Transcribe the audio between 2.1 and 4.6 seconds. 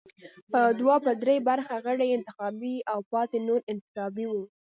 انتخابي او پاتې نور انتصابي وو.